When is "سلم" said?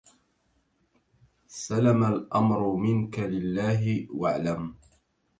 1.47-2.03